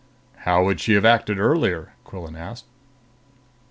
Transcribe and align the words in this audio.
"How 0.45 0.63
would 0.63 0.79
she 0.79 0.93
have 0.93 1.05
acted 1.05 1.37
earlier?" 1.37 1.93
Quillan 2.05 2.35
asked. 2.35 2.65